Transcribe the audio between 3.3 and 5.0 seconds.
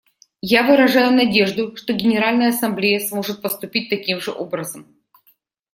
поступить таким же образом.